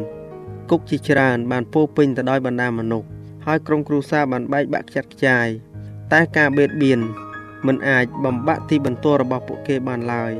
[0.70, 3.08] គុកជាច្រើនបានពោពេញទៅដោយបណ្ដាមនុស្ស
[3.46, 5.46] ហើយក្រុមគ្រួសារបានបែកបាក់ខ្ចាត់ខ្ចាយ
[6.12, 7.00] តែការបៀតបៀន
[7.66, 10.32] មិនអាចបំបាក់ទីបន្ទាល់របស់ពួកគេបានឡើយ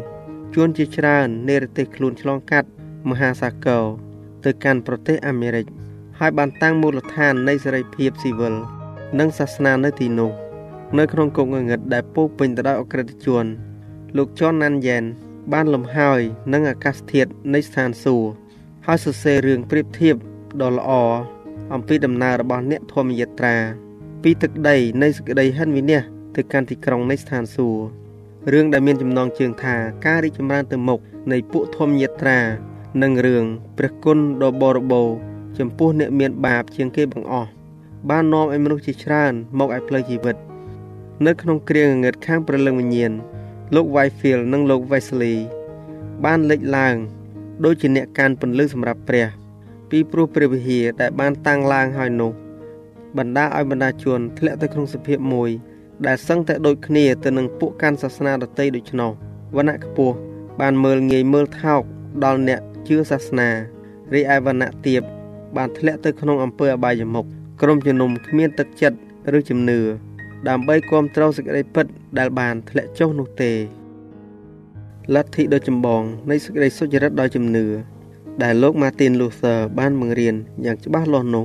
[0.55, 2.69] ជួនជាច្រើននេរទេសខ្លួនឆ្លងកាត់
[3.09, 3.85] មហាសាគរ
[4.45, 5.67] ទៅកាន់ប្រទេសអាមេរិក
[6.19, 8.55] ហើយបានតាំងមូលដ្ឋាននៃសេរីភាពស៊ីវិល
[9.19, 10.31] និងសាសនានៅទីនោះ
[10.99, 13.47] នៅក្នុងគុកងងឹតដែលពោពេញទៅដោយអក្រិតជន
[14.17, 15.05] លោកជនណាន់យ៉ែន
[15.53, 16.21] បានលំហើយ
[16.53, 18.29] នឹងអាកាសធាតុនៃស្ថានសួគ៌
[18.87, 20.17] ហើយសរសេររឿងប្រៀបធៀប
[20.63, 20.91] ដ៏ល្អ
[21.75, 23.57] អំពីដំណើររបស់អ្នកធម្មយាត្រា
[24.23, 30.99] ពីទឹកដីនៃសេចក្តីហិនវិនិច្ឆ័យ ទៅកាន់ទីក្រុងនៃស្ថានសួគ៌រឿងដែលមានចំណងជើងថាការរីកចម្រើនទៅមុខ
[31.33, 32.41] នៃពួកធម្មយាត្រា
[33.03, 33.45] និងរឿង
[33.79, 35.17] ព្រះគុណដ៏បរិបូរណ៍
[35.59, 37.51] ចំពោះអ្នកមានបាបជាងគេបង្អស់
[38.11, 40.37] បាននាំឲ្យមនុស្សជាច្រើនមកឲ្យផ្លូវជីវិត
[41.27, 43.13] នៅក្នុងគ្រាងងឹតខាងព្រលឹងវិញ្ញាណ
[43.75, 45.37] លោក Whitefield និងលោក Wesley
[46.25, 46.97] បានលេចឡើង
[47.65, 49.27] ដូចជាអ្នកកាន់ពន្លឺសម្រាប់ព្រះ
[49.91, 52.33] ពីព្រោះព្រះវិហារដែលបានតាំងឡើងហើយនោះ
[53.19, 55.51] បណ្ដាឲ្យបណ្ដាជនធ្លាក់ទៅក្នុងសភាពមួយ
[56.07, 59.11] ដែលសឹងតែដូចគ្នាទៅនឹងពួកកាន់សាសនាដទៃដូច្នោះ
[59.57, 60.17] វណ្ណៈខ្ពស់
[60.61, 61.83] បានមើលងាយមើលថោក
[62.25, 63.49] ដល់អ្នកជឿសាសនា
[64.15, 65.03] រីឯវណ្ណៈទាប
[65.57, 67.27] បានធ្លាក់ទៅក្នុងអំពើអបាយមុខ
[67.63, 68.97] ក្រុមជំនុំគ្មានទឹកចិត្ត
[69.37, 69.81] ឬជំនឿ
[70.49, 71.87] ដើម្បីគ្រប់គ្រងសេចក្តីពិត
[72.19, 73.53] ដែលបានធ្លាក់ចុះនោះទេ
[75.15, 77.67] លទ្ធិដ៏ចម្បងនៃសេចក្តីសុចរិតដោយជំនឿ
[78.43, 81.45] ដែលលោក Martin Luther បានបង្រៀនយ៉ាងច្បាស់លាស់នោះ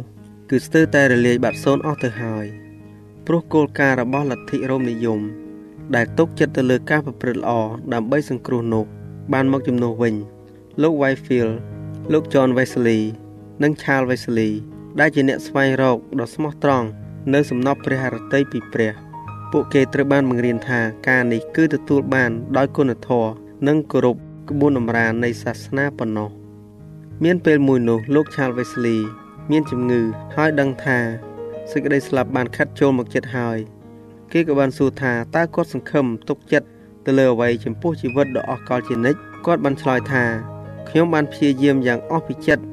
[0.50, 2.69] គឺស្ទើរតែរលាយបាត់សូន្យអស់ទៅហើយ
[3.32, 5.20] ព្រោះគោលការណ៍របស់លទ្ធិរ៉ូមនិយម
[5.96, 7.52] ដែលទុកចិត្តទៅលើការប្រព្រឹត្តល្អ
[7.94, 8.86] ដើម្បីសង្គ្រោះនោះ
[9.34, 10.16] បានមកជំនួសវិញ
[10.82, 11.54] លោក Whitefield
[12.14, 13.02] លោក John Wesley
[13.64, 14.52] និង Charles Wesley
[15.00, 16.88] ដែលជាអ្នកស្វែងរកដ៏ស្មោះត្រង់
[17.34, 18.94] នៅសំណពព្រះハរតីពីព្រះ
[19.52, 23.32] ពួកគេត្រូវបានបង្រៀនថាការនេះគឺទទួលបានដោយគុណធម៌
[23.68, 24.18] និងគោរព
[24.50, 26.30] ក្បួនតម្រានៃសាសនាប៉ុណ្ណោះ
[27.24, 29.00] មានពេលមួយនោះលោក Charles Wesley
[29.52, 30.02] មានជំងឺ
[30.36, 31.00] ហើយដឹងថា
[31.72, 33.58] សេចក្តីស្លាប់បានខាត់ចូលមកចិត្តហើយ
[34.32, 36.68] គេក៏បានសួរថាតើគាត់សង្ឃឹមទុកចិត្ត
[37.06, 40.24] ទៅលើអ្វីចំពោះជីវិតដ៏អស្ចារ្យជានិច្ចគាត់បានឆ្លើយថា
[40.90, 42.64] ខ្ញុំបានព្យាយាមយ៉ាងអស់ពីចិត្ត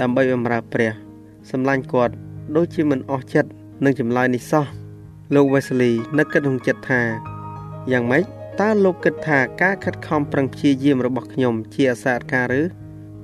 [0.00, 0.90] ដើម្បីបម្រើព្រះ
[1.50, 2.14] សម្លាញ់គាត់
[2.56, 3.50] ដូចជាមិនអស់ចិត្ត
[3.84, 4.66] នឹងចម្លើយនេះសោះ
[5.34, 7.02] លោក Wesley នឹកគិតក្នុងចិត្តថា
[7.92, 8.22] យ៉ាងម៉េច
[8.60, 12.62] តើលោកគិតថាការខិតខំប្រឹងព្យាយាមរបស់ខ្ញុំជាអសារការឬ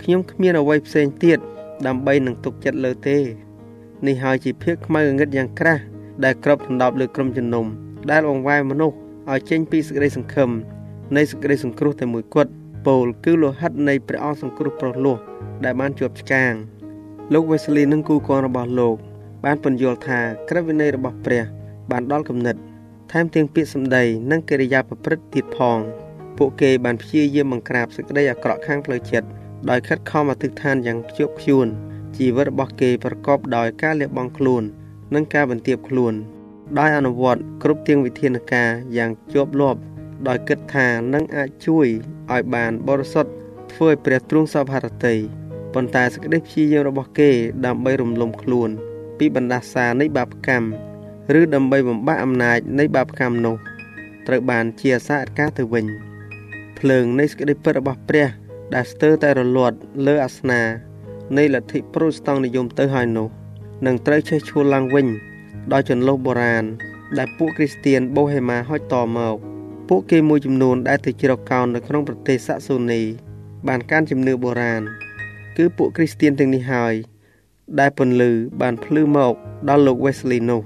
[0.03, 1.38] ខ្ញុំគ្មានអ្វីផ្សេងទៀត
[1.87, 3.19] ដើម្បីនឹងទុកចិត្តលើទេ
[4.06, 5.82] នេះហើយជាភាពខ្មៅងងឹតយ៉ាងក្រាស់
[6.24, 7.66] ដែលគ្របដណ្ដប់លើក្រុមជំនុំ
[8.11, 8.96] ដែលបង្វែរមនុស្ស
[9.30, 10.50] ឲ្យចេញពីសេចក្តីសង្ឃឹម
[11.16, 12.50] នៃសេចក្តីសង្គ្រោះតែមួយគត់
[12.87, 15.16] ពោលគឺលោហិតនៃព្រះអង្គសង្គ្រោះប្រុសលោះ
[15.64, 16.52] ដែលបានជាប់ឆ្កាង
[17.32, 18.96] លោក Wesley និងគូកងរបស់លោក
[19.44, 21.42] បានពន្យល់ថាក្រឹតវិន័យរបស់ព្រះ
[21.90, 22.56] បានដល់គំនិត
[23.12, 25.78] ថែមទាំងពាក្យសម្ដីនិងកិរិយាប្រព្រឹត្តទៀតផង
[26.38, 29.28] ពួកគេបានព្យាយាមបង្ក្រាបសេចក្តីអាក្រក់ខាងផ្លូវចិត្ត
[29.70, 31.66] ដោយខិតខំអធិដ្ឋានយ៉ាងខ្ជាប់ខ្ជួន
[32.16, 34.62] ជីវិតរបស់គេប្រកបដោយការលះបង់ខ្លួន
[35.14, 36.14] និងការបន្ទាបខ្លួន
[36.79, 39.81] ដោយអនុវត្តគ្រប់ទាំងវិធានការយ៉ាងជាប់លាប់
[40.29, 41.87] ដោយគិតថានឹងអាចជួយ
[42.33, 43.31] ឲ្យបានបរិសុទ្ធ
[43.73, 45.14] ធ្វើឲ្យព្រះទ្រង់សពហរតី
[45.75, 47.31] ប៉ុន្តែសេចក្តីព្យាយាមរបស់គេ
[47.66, 48.71] ដើម្បីរំលំខ្លួន
[49.18, 50.68] ពីបណ្ដាសានៃបាបកម្ម
[51.38, 53.57] ឬដើម្បីបំបាក់អំណាចនៃបាបកម្មនោះ
[54.27, 55.87] ត្រូវបានជាអសាអការទៅវិញ
[56.79, 58.29] ភ្លើងនៃសេចក្តីពិតរបស់ព្រះ
[58.75, 60.62] ដែលស្ទើរតែរលត់លើអាសនា
[61.37, 63.29] នៃលទ្ធិប្រូតស្តង់និយមទៅហើយនោះ
[63.87, 65.07] នឹងត្រូវឆេះឈួលឡើងវិញ
[65.73, 66.64] ដោយចន្លោះបុរាណ
[67.19, 69.37] ដែលពួកគ្រីស្ទៀនបូហេម៉ាហុចតមក
[69.88, 73.03] ពួកគេមួយចំនួនដែលទៅជ្រកកោននៅក្នុងប្រទេសសាក់សូនី
[73.69, 74.83] បានកាន់ជំនឿបុរាណ
[75.57, 76.95] គឺពួកគ្រីស្ទៀនទាំងនេះហើយ
[77.81, 79.35] ដែលពន្លឺបានភ្លឺមក
[79.69, 80.62] ដល់លោក Wesley នោះ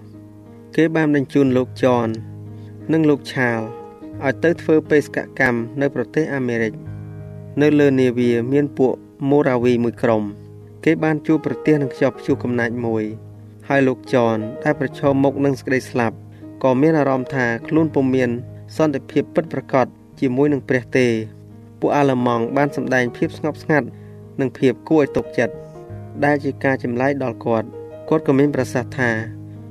[0.77, 2.09] គេបានបញ្ជូនលោក John
[2.93, 3.67] និងលោក Charles
[4.25, 6.73] ឲ្យទៅធ្វើបេសកកម្មនៅប្រទេសអាមេរិក
[7.63, 8.95] នៅលើនាវាមានពួក
[9.29, 10.23] ម៉ូរ៉ាវីមួយក្រុម
[10.85, 13.05] គេបានជួបប្រទេសនឹងខ្ជាប់ខ្ជួកំណាចមួយ
[13.69, 16.17] ហើយលោកចនដែលប្រឈមមុខនឹងសេចក្តីស្លាប់
[16.63, 18.31] ក៏មានអារម្មណ៍ថាខ្លួនពុំមាន
[18.77, 19.87] សន្តិភាពពិតប្រាកដ
[20.21, 21.07] ជាមួយនឹងព្រះទេ
[21.81, 23.87] ពួកអាល្លឺម៉ង់បានសម្ដែងភាពស្ងប់ស្ងាត់
[24.41, 25.55] និងភាពគួរឲ្យទុកចិត្ត
[26.25, 27.67] ដែលជាការចម្លែកដល់គាត់
[28.09, 29.11] គាត់ក៏មានប្រសាសន៍ថា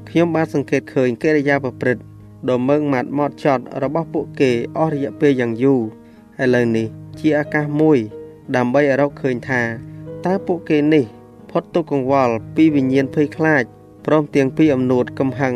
[0.09, 2.01] ខ្ញុំបានសង្កេតឃើញកិរិយាប្រព្រឹត្ត
[2.49, 5.81] ដ៏មើងម៉ាត់ម៉ត់ចត់របស់ពួកគេអស់រយៈពេលយ៉ាងយូរ
[6.43, 6.87] ឥឡូវនេះ
[7.19, 7.97] ជាឱកាសមួយ
[8.55, 9.61] ដើម្បីឲ្យរកឃើញថា
[10.25, 11.05] តើពួកគេនេះ
[11.49, 13.63] ផុតទុកកង្វល់ពីវិញ្ញាណភ័យខ្លាច
[14.05, 15.53] ព្រមទាំងពីអំនួតកំហឹង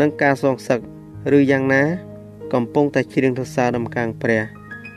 [0.00, 0.80] និងការសងសឹក
[1.36, 1.82] ឬយ៉ាងណា
[2.52, 4.42] កំពុងតែច្រៀងសរសើរដំកើងព្រះ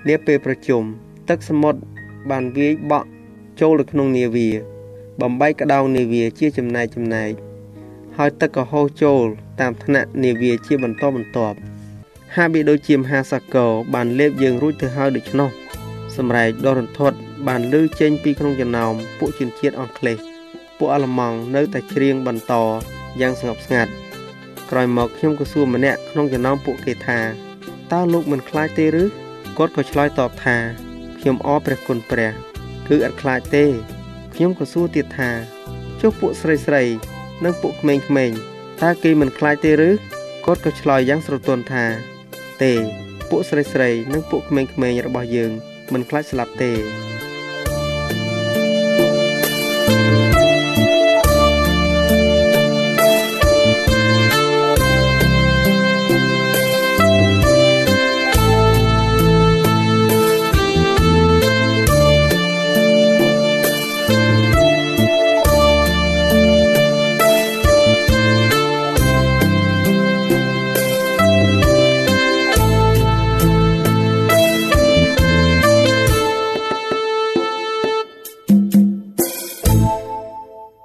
[0.08, 0.84] នាពេលប្រជុំ
[1.30, 1.80] ទឹកសមុទ្រ
[2.30, 3.08] បានវាយបក់
[3.62, 4.49] ចូលទៅក្នុងនាវា
[5.21, 7.32] បំបីក្តោងនាវាជាចំណែកចំណែក
[8.17, 9.26] ហើយទឹកក៏ហូរចូល
[9.60, 11.58] តាមថ្នាក់នាវាជាបន្តបន្ទាប់
[12.36, 15.49] ហាក់បីដូចជាមហាសាគរបានលេបយើងរួចទៅហើយដូច្នោះ
[16.15, 20.17] សម្រែកដ៏រន្ធត់ បានលើចេញពីក្នុងចំណោមពួកជនជាតិអង់គ្លេស
[20.77, 22.53] ពួកអាល្លឺម៉ង់នៅតែច្រៀងបន្ត
[23.21, 23.91] យ៉ាងស្ងប់ស្ងាត់
[24.69, 27.19] ក្រោយមកខ្ញុំក៏សួរម្នាក់ក្នុងចំណោមពួកគេថា
[27.91, 29.03] តើលោកមិនខ្លាចទេឬ
[29.58, 30.58] គាត់ក៏ឆ្លើយតបថា
[31.19, 32.32] ខ្ញុំអរព្រះគុណព្រះ
[32.88, 33.65] គឺអត់ខ្លាចទេ
[34.34, 35.29] ខ្ញុំក៏សួរទៀតថា
[36.01, 36.84] ចុះពួកស្រីស្រី
[37.43, 38.38] និងពួកក្មេងៗ
[38.82, 39.89] តើគេមិនខ្លាចទេឬ
[40.45, 41.86] គាត់ក៏ឆ្លើយយ៉ាងស្រទន់ថា
[42.63, 42.73] ទេ
[43.29, 45.51] ពួកស្រីស្រី និងពួកក្មេងៗរបស់យើង
[45.93, 46.71] មិនខ្លាចស្លាប់ទេ